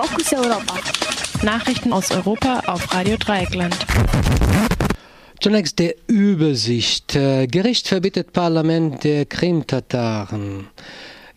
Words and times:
Fokus 0.00 0.32
Europa. 0.32 0.74
Nachrichten 1.42 1.92
aus 1.92 2.12
Europa 2.12 2.60
auf 2.68 2.94
Radio 2.94 3.16
Dreieckland. 3.16 3.76
Zunächst 5.40 5.80
der 5.80 5.96
Übersicht. 6.06 7.16
Äh, 7.16 7.48
Gericht 7.48 7.88
verbietet 7.88 8.32
Parlament 8.32 9.02
der 9.02 9.26
Krim-Tataren. 9.26 10.68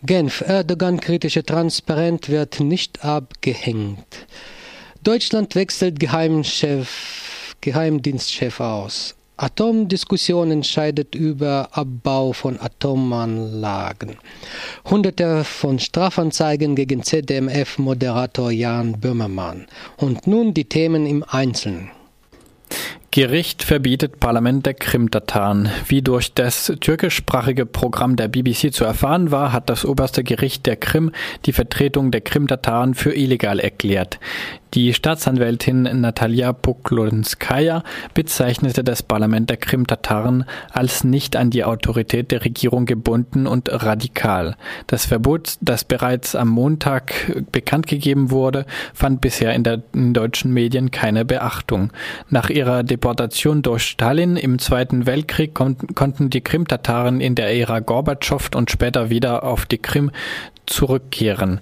Genf, 0.04 0.42
Erdogan-kritische 0.42 1.42
Transparent 1.42 2.28
wird 2.28 2.60
nicht 2.60 3.04
abgehängt. 3.04 4.28
Deutschland 5.02 5.56
wechselt 5.56 5.98
Geheimchef, 5.98 7.56
Geheimdienstchef 7.60 8.60
aus. 8.60 9.16
Atomdiskussion 9.42 10.52
entscheidet 10.52 11.16
über 11.16 11.70
Abbau 11.72 12.32
von 12.32 12.60
Atomanlagen. 12.60 14.16
Hunderte 14.88 15.42
von 15.42 15.80
Strafanzeigen 15.80 16.76
gegen 16.76 17.02
ZDMF-Moderator 17.02 18.52
Jan 18.52 19.00
Böhmermann. 19.00 19.66
Und 19.96 20.28
nun 20.28 20.54
die 20.54 20.66
Themen 20.66 21.06
im 21.06 21.24
Einzelnen. 21.26 21.90
Gericht 23.14 23.62
verbietet 23.62 24.20
Parlament 24.20 24.64
der 24.64 24.72
Krim-Tataren. 24.72 25.68
Wie 25.86 26.00
durch 26.00 26.32
das 26.32 26.72
türkischsprachige 26.80 27.66
Programm 27.66 28.16
der 28.16 28.28
BBC 28.28 28.72
zu 28.72 28.86
erfahren 28.86 29.30
war, 29.30 29.52
hat 29.52 29.68
das 29.68 29.84
oberste 29.84 30.24
Gericht 30.24 30.64
der 30.64 30.76
Krim 30.76 31.12
die 31.44 31.52
Vertretung 31.52 32.10
der 32.10 32.22
Krim-Tataren 32.22 32.94
für 32.94 33.14
illegal 33.14 33.60
erklärt. 33.60 34.18
Die 34.74 34.94
Staatsanwältin 34.94 35.82
Natalia 35.82 36.54
Poklonskaya 36.54 37.82
bezeichnete 38.14 38.82
das 38.82 39.02
Parlament 39.02 39.50
der 39.50 39.58
Krim-Tataren 39.58 40.46
als 40.72 41.04
nicht 41.04 41.36
an 41.36 41.50
die 41.50 41.64
Autorität 41.64 42.30
der 42.30 42.42
Regierung 42.42 42.86
gebunden 42.86 43.46
und 43.46 43.68
radikal. 43.70 44.56
Das 44.86 45.04
Verbot, 45.04 45.58
das 45.60 45.84
bereits 45.84 46.34
am 46.34 46.48
Montag 46.48 47.12
bekannt 47.52 47.86
gegeben 47.86 48.30
wurde, 48.30 48.64
fand 48.94 49.20
bisher 49.20 49.52
in, 49.52 49.62
der, 49.62 49.82
in 49.92 50.14
deutschen 50.14 50.54
Medien 50.54 50.90
keine 50.90 51.26
Beachtung. 51.26 51.92
Nach 52.30 52.48
ihrer 52.48 52.82
Deportation 53.02 53.62
durch 53.62 53.82
Stalin 53.82 54.36
im 54.36 54.60
Zweiten 54.60 55.06
Weltkrieg 55.06 55.54
kon 55.54 55.76
konnten 55.96 56.30
die 56.30 56.40
Krim-Tataren 56.40 57.20
in 57.20 57.34
der 57.34 57.52
Ära 57.52 57.80
Gorbatschow 57.80 58.48
und 58.54 58.70
später 58.70 59.10
wieder 59.10 59.42
auf 59.42 59.66
die 59.66 59.78
Krim 59.78 60.12
zurückkehren. 60.66 61.60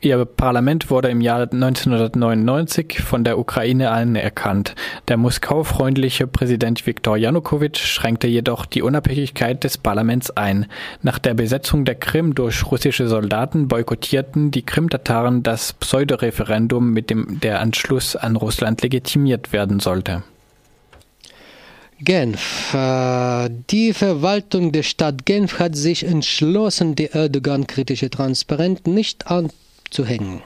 Ihr 0.00 0.24
Parlament 0.24 0.88
wurde 0.88 1.10
im 1.10 1.20
Jahr 1.20 1.42
1999 1.42 3.02
von 3.02 3.24
der 3.24 3.38
Ukraine 3.38 3.90
anerkannt. 3.90 4.74
Der 5.08 5.18
Moskau-freundliche 5.18 6.26
Präsident 6.26 6.86
Viktor 6.86 7.18
Janukowitsch 7.18 7.84
schränkte 7.84 8.26
jedoch 8.26 8.64
die 8.64 8.80
Unabhängigkeit 8.80 9.62
des 9.64 9.76
Parlaments 9.76 10.30
ein. 10.30 10.64
Nach 11.02 11.18
der 11.18 11.34
Besetzung 11.34 11.84
der 11.84 11.96
Krim 11.96 12.34
durch 12.34 12.64
russische 12.70 13.06
Soldaten 13.06 13.68
boykottierten 13.68 14.50
die 14.50 14.64
Krim-Tataren 14.64 15.42
das 15.42 15.74
Pseudoreferendum, 15.74 16.90
mit 16.90 17.10
dem 17.10 17.38
der 17.40 17.60
Anschluss 17.60 18.16
an 18.16 18.36
Russland 18.36 18.80
legitimiert 18.80 19.52
werden 19.52 19.78
sollte. 19.78 20.22
Genf. 22.00 22.74
Äh, 22.74 23.50
die 23.70 23.92
Verwaltung 23.92 24.72
der 24.72 24.82
Stadt 24.82 25.26
Genf 25.26 25.58
hat 25.58 25.76
sich 25.76 26.04
entschlossen, 26.04 26.94
die 26.94 27.06
Erdogan-kritische 27.06 28.10
Transparenz 28.10 28.80
nicht 28.86 29.26
anzunehmen 29.26 29.68
zu 29.90 30.04
hängen. 30.04 30.42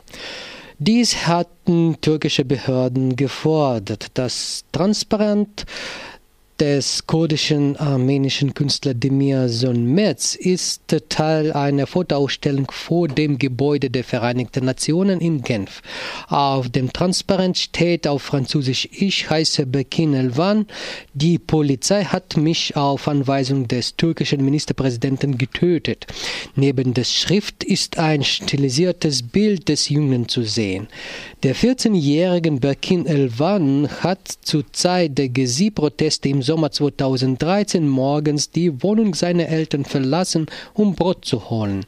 Dies 0.79 1.27
hatten 1.27 1.97
türkische 2.01 2.45
Behörden 2.45 3.15
gefordert. 3.15 4.07
Das 4.15 4.65
transparent 4.73 5.65
des 6.63 7.09
kurdischen 7.09 7.77
armenischen 7.77 8.55
Künstlers 8.55 8.95
Demir 8.97 9.49
Sonmetz 9.49 10.37
ist 10.37 10.83
Teil 11.09 11.53
einer 11.53 11.89
Fotoausstellung 11.89 12.71
vor 12.71 13.09
dem 13.09 13.37
Gebäude 13.37 13.91
der 13.91 14.05
Vereinigten 14.05 14.65
Nationen 14.65 15.21
in 15.21 15.43
Genf. 15.43 15.83
Auf 16.29 16.69
dem 16.69 16.93
Transparent 16.93 17.59
steht 17.59 18.07
auf 18.07 18.23
Französisch 18.23 18.89
Ich 18.93 19.29
heiße 19.29 19.67
Bekin 19.67 20.15
Elvan. 20.15 20.67
Die 21.15 21.41
Polizei 21.41 22.05
hat 22.05 22.37
mich 22.37 22.77
auf 22.77 23.09
Anweisung 23.09 23.67
des 23.67 23.97
türkischen 23.97 24.45
Ministerpräsidenten 24.45 25.39
getötet. 25.39 26.07
Neben 26.55 26.95
der 26.95 27.05
Schrift 27.05 27.65
ist 27.65 27.99
ein 27.99 28.23
stilisiertes 28.25 29.23
Bild 29.23 29.69
des 29.69 29.89
Jungen 29.89 30.29
zu 30.29 30.43
sehen. 30.43 30.89
Der 31.43 31.57
14-jährige 31.57 32.53
Bekin 32.53 33.07
Elvan 33.07 33.89
hat 34.01 34.29
zur 34.43 34.65
Zeit 34.73 35.19
der 35.19 35.29
Gezi-Proteste 35.29 36.29
im 36.29 36.43
Sommer 36.43 36.71
2013 36.71 37.89
morgens 37.89 38.51
die 38.51 38.83
Wohnung 38.83 39.15
seiner 39.15 39.49
Eltern 39.49 39.85
verlassen, 39.85 40.47
um 40.75 40.95
Brot 40.95 41.25
zu 41.25 41.51
holen. 41.51 41.85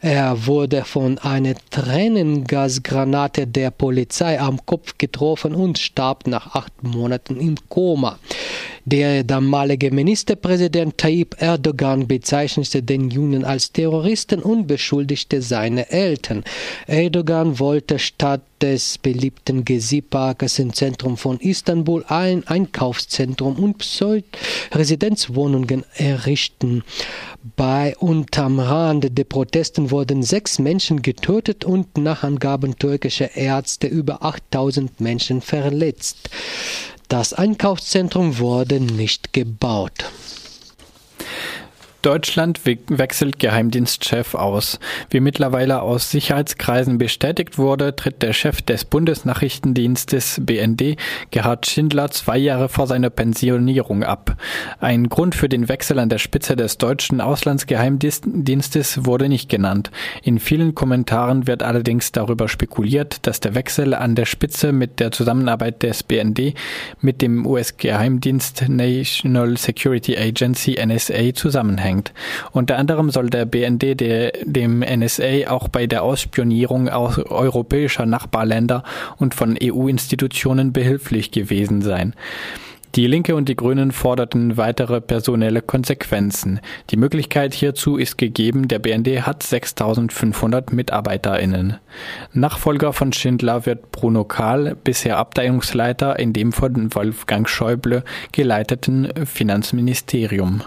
Er 0.00 0.46
wurde 0.46 0.84
von 0.84 1.18
einer 1.18 1.54
Tränengasgranate 1.70 3.46
der 3.46 3.70
Polizei 3.70 4.40
am 4.40 4.64
Kopf 4.66 4.98
getroffen 4.98 5.54
und 5.54 5.78
starb 5.78 6.26
nach 6.26 6.54
acht 6.54 6.82
Monaten 6.82 7.40
im 7.40 7.56
Koma. 7.68 8.18
Der 8.90 9.22
damalige 9.22 9.90
Ministerpräsident 9.90 10.96
Tayyip 10.96 11.36
Erdogan 11.42 12.08
bezeichnete 12.08 12.82
den 12.82 13.10
Jungen 13.10 13.44
als 13.44 13.70
Terroristen 13.70 14.40
und 14.40 14.66
beschuldigte 14.66 15.42
seine 15.42 15.90
Eltern. 15.90 16.42
Erdogan 16.86 17.58
wollte 17.58 17.98
statt 17.98 18.40
des 18.62 18.96
beliebten 18.96 19.66
Gezi-Parkes 19.66 20.58
im 20.58 20.72
Zentrum 20.72 21.18
von 21.18 21.38
Istanbul 21.38 22.02
ein 22.08 22.48
Einkaufszentrum 22.48 23.56
und 23.56 23.84
Residenzwohnungen 24.72 25.84
errichten. 25.94 26.82
Bei 27.56 27.94
und 27.98 28.38
am 28.38 28.58
Rande 28.58 29.10
der 29.10 29.24
Protesten 29.24 29.90
wurden 29.90 30.22
sechs 30.22 30.58
Menschen 30.58 31.02
getötet 31.02 31.66
und 31.66 31.98
nach 31.98 32.22
Angaben 32.22 32.78
türkischer 32.78 33.36
Ärzte 33.36 33.86
über 33.86 34.24
8000 34.24 34.98
Menschen 34.98 35.42
verletzt. 35.42 36.30
Das 37.08 37.32
Einkaufszentrum 37.32 38.38
wurde 38.38 38.80
nicht 38.80 39.32
gebaut. 39.32 40.12
Deutschland 42.02 42.60
wechselt 42.64 43.40
Geheimdienstchef 43.40 44.36
aus. 44.36 44.78
Wie 45.10 45.18
mittlerweile 45.18 45.82
aus 45.82 46.12
Sicherheitskreisen 46.12 46.96
bestätigt 46.96 47.58
wurde, 47.58 47.96
tritt 47.96 48.22
der 48.22 48.32
Chef 48.32 48.62
des 48.62 48.84
Bundesnachrichtendienstes 48.84 50.40
BND, 50.44 50.96
Gerhard 51.32 51.66
Schindler, 51.66 52.08
zwei 52.12 52.38
Jahre 52.38 52.68
vor 52.68 52.86
seiner 52.86 53.10
Pensionierung 53.10 54.04
ab. 54.04 54.36
Ein 54.78 55.08
Grund 55.08 55.34
für 55.34 55.48
den 55.48 55.68
Wechsel 55.68 55.98
an 55.98 56.08
der 56.08 56.18
Spitze 56.18 56.54
des 56.54 56.78
deutschen 56.78 57.20
Auslandsgeheimdienstes 57.20 59.04
wurde 59.04 59.28
nicht 59.28 59.48
genannt. 59.48 59.90
In 60.22 60.38
vielen 60.38 60.76
Kommentaren 60.76 61.48
wird 61.48 61.64
allerdings 61.64 62.12
darüber 62.12 62.46
spekuliert, 62.48 63.26
dass 63.26 63.40
der 63.40 63.56
Wechsel 63.56 63.92
an 63.92 64.14
der 64.14 64.26
Spitze 64.26 64.70
mit 64.70 65.00
der 65.00 65.10
Zusammenarbeit 65.10 65.82
des 65.82 66.04
BND 66.04 66.54
mit 67.00 67.22
dem 67.22 67.44
US-Geheimdienst 67.44 68.68
National 68.68 69.56
Security 69.56 70.16
Agency 70.16 70.78
NSA 70.80 71.34
zusammenhängt 71.34 71.87
abhängt. 71.88 72.12
Unter 72.52 72.76
anderem 72.76 73.10
soll 73.10 73.30
der 73.30 73.46
BND 73.46 74.00
der, 74.00 74.32
dem 74.44 74.80
NSA 74.80 75.48
auch 75.48 75.68
bei 75.68 75.86
der 75.86 76.02
Ausspionierung 76.02 76.88
aus 76.88 77.18
europäischer 77.18 78.06
Nachbarländer 78.06 78.82
und 79.16 79.34
von 79.34 79.56
EU-Institutionen 79.62 80.72
behilflich 80.72 81.30
gewesen 81.30 81.82
sein. 81.82 82.14
Die 82.94 83.06
Linke 83.06 83.36
und 83.36 83.50
die 83.50 83.54
Grünen 83.54 83.92
forderten 83.92 84.56
weitere 84.56 85.02
personelle 85.02 85.60
Konsequenzen. 85.60 86.58
Die 86.88 86.96
Möglichkeit 86.96 87.52
hierzu 87.52 87.98
ist 87.98 88.16
gegeben, 88.16 88.66
der 88.66 88.78
BND 88.78 89.26
hat 89.26 89.42
6500 89.42 90.72
MitarbeiterInnen. 90.72 91.76
Nachfolger 92.32 92.94
von 92.94 93.12
Schindler 93.12 93.66
wird 93.66 93.92
Bruno 93.92 94.24
Kahl, 94.24 94.74
bisher 94.82 95.18
Abteilungsleiter 95.18 96.18
in 96.18 96.32
dem 96.32 96.50
von 96.50 96.94
Wolfgang 96.94 97.46
Schäuble 97.46 98.04
geleiteten 98.32 99.12
Finanzministerium. 99.26 100.62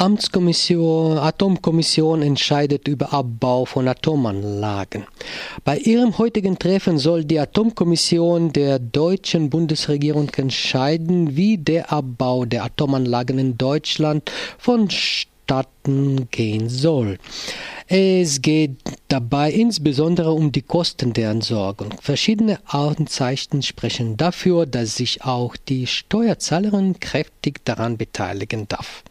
Amtskommission, 0.00 1.18
Atomkommission 1.18 2.22
entscheidet 2.22 2.86
über 2.86 3.12
Abbau 3.12 3.64
von 3.64 3.88
Atomanlagen. 3.88 5.06
Bei 5.64 5.76
ihrem 5.76 6.16
heutigen 6.18 6.56
Treffen 6.56 6.98
soll 6.98 7.24
die 7.24 7.40
Atomkommission 7.40 8.52
der 8.52 8.78
deutschen 8.78 9.50
Bundesregierung 9.50 10.30
entscheiden, 10.36 11.34
wie 11.36 11.58
der 11.58 11.92
Abbau 11.92 12.44
der 12.44 12.62
Atomanlagen 12.62 13.40
in 13.40 13.58
Deutschland 13.58 14.30
vonstatten 14.56 16.28
gehen 16.30 16.68
soll. 16.68 17.18
Es 17.88 18.40
geht 18.40 18.76
dabei 19.08 19.50
insbesondere 19.50 20.30
um 20.30 20.52
die 20.52 20.62
Kosten 20.62 21.12
der 21.12 21.32
Entsorgung. 21.32 21.92
Verschiedene 22.00 22.60
Anzeichen 22.66 23.62
sprechen 23.62 24.16
dafür, 24.16 24.64
dass 24.64 24.94
sich 24.94 25.24
auch 25.24 25.56
die 25.56 25.88
Steuerzahlerin 25.88 27.00
kräftig 27.00 27.64
daran 27.64 27.96
beteiligen 27.96 28.68
darf. 28.68 29.02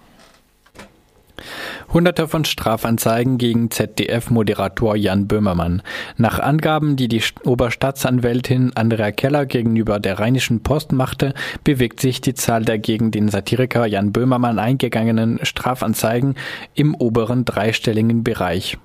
Hunderte 1.94 2.28
von 2.28 2.46
Strafanzeigen 2.46 3.38
gegen 3.38 3.72
ZDF-Moderator 3.72 4.96
Jan 4.96 5.28
Böhmermann. 5.28 5.82
Nach 6.18 6.40
Angaben, 6.40 6.96
die 6.96 7.08
die 7.08 7.24
Oberstaatsanwältin 7.44 8.72
Andrea 8.76 9.12
Keller 9.12 9.46
gegenüber 9.46 10.00
der 10.00 10.20
Rheinischen 10.20 10.64
Post 10.64 10.92
machte, 10.92 11.34
bewegt 11.64 12.00
sich 12.00 12.22
die 12.22 12.34
Zahl 12.34 12.66
der 12.66 12.80
gegen 12.80 13.12
den 13.12 13.30
Satiriker 13.30 13.86
Jan 13.86 14.12
Böhmermann 14.12 14.60
eingegangenen 14.60 15.40
Strafanzeigen 15.44 16.36
im 16.74 16.96
oberen 16.96 17.46
dreistelligen 17.46 18.24
Bereich. 18.24 18.78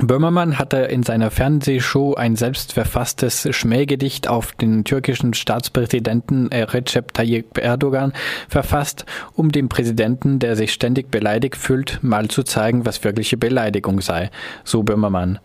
Böhmermann 0.00 0.58
hatte 0.58 0.78
in 0.78 1.04
seiner 1.04 1.30
Fernsehshow 1.30 2.14
ein 2.14 2.34
selbstverfasstes 2.34 3.46
Schmähgedicht 3.52 4.26
auf 4.26 4.50
den 4.50 4.82
türkischen 4.82 5.34
Staatspräsidenten 5.34 6.48
Recep 6.48 7.14
Tayyip 7.14 7.58
Erdogan 7.58 8.12
verfasst, 8.48 9.06
um 9.34 9.52
dem 9.52 9.68
Präsidenten, 9.68 10.40
der 10.40 10.56
sich 10.56 10.72
ständig 10.72 11.12
beleidigt 11.12 11.56
fühlt, 11.56 12.00
mal 12.02 12.26
zu 12.26 12.42
zeigen, 12.42 12.84
was 12.84 13.04
wirkliche 13.04 13.36
Beleidigung 13.36 14.00
sei, 14.00 14.30
so 14.64 14.82
Böhmermann. 14.82 15.38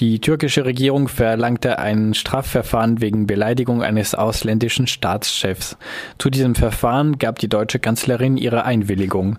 Die 0.00 0.20
türkische 0.20 0.66
Regierung 0.66 1.08
verlangte 1.08 1.78
ein 1.78 2.12
Strafverfahren 2.12 3.00
wegen 3.00 3.26
Beleidigung 3.26 3.82
eines 3.82 4.14
ausländischen 4.14 4.86
Staatschefs. 4.86 5.78
Zu 6.18 6.28
diesem 6.28 6.54
Verfahren 6.54 7.18
gab 7.18 7.38
die 7.38 7.48
deutsche 7.48 7.78
Kanzlerin 7.78 8.36
ihre 8.36 8.66
Einwilligung. 8.66 9.38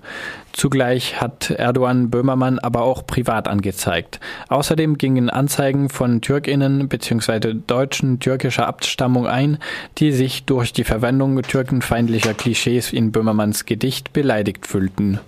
Zugleich 0.56 1.20
hat 1.20 1.52
Erdogan 1.52 2.10
Böhmermann 2.10 2.60
aber 2.60 2.84
auch 2.84 3.06
privat 3.06 3.50
angezeigt. 3.50 4.22
Außerdem 4.56 4.98
gingen 4.98 5.30
Anzeigen 5.30 5.90
von 5.90 6.22
Türkinnen 6.22 6.88
bzw. 6.88 7.56
Deutschen 7.68 8.22
türkischer 8.22 8.68
Abstammung 8.68 9.28
ein, 9.28 9.58
die 9.98 10.14
sich 10.14 10.46
durch 10.46 10.72
die 10.72 10.86
Verwendung 10.86 11.42
türkenfeindlicher 11.42 12.34
Klischees 12.34 12.94
in 12.94 13.12
Böhmermanns 13.12 13.66
Gedicht 13.66 14.14
beleidigt 14.14 14.66
fühlten. 14.66 15.20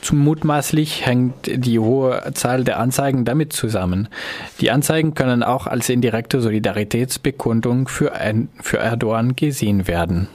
Zum 0.00 0.20
mutmaßlich 0.20 1.04
hängt 1.04 1.34
die 1.48 1.80
hohe 1.80 2.22
Zahl 2.34 2.62
der 2.62 2.78
Anzeigen 2.78 3.24
damit 3.24 3.52
zusammen. 3.52 4.06
Die 4.60 4.70
Anzeigen 4.70 5.14
können 5.14 5.42
auch 5.42 5.66
als 5.66 5.88
indirekte 5.88 6.40
Solidaritätsbekundung 6.40 7.88
für, 7.88 8.12
für 8.60 8.78
Erdogan 8.78 9.34
gesehen 9.34 9.88
werden. 9.88 10.28